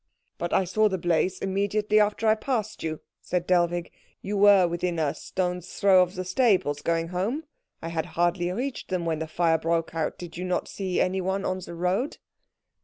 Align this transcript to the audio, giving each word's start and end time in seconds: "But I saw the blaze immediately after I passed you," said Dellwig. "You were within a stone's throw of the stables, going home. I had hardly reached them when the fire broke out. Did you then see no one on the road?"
"But 0.39 0.51
I 0.51 0.63
saw 0.63 0.89
the 0.89 0.97
blaze 0.97 1.37
immediately 1.37 1.99
after 1.99 2.27
I 2.27 2.33
passed 2.33 2.81
you," 2.81 3.01
said 3.21 3.45
Dellwig. 3.45 3.91
"You 4.23 4.35
were 4.35 4.67
within 4.67 4.97
a 4.97 5.13
stone's 5.13 5.71
throw 5.75 6.01
of 6.01 6.15
the 6.15 6.25
stables, 6.25 6.81
going 6.81 7.09
home. 7.09 7.43
I 7.83 7.89
had 7.89 8.07
hardly 8.17 8.49
reached 8.51 8.89
them 8.89 9.05
when 9.05 9.19
the 9.19 9.27
fire 9.27 9.59
broke 9.59 9.93
out. 9.93 10.17
Did 10.17 10.37
you 10.37 10.49
then 10.49 10.65
see 10.65 11.07
no 11.07 11.23
one 11.23 11.45
on 11.45 11.59
the 11.59 11.75
road?" 11.75 12.17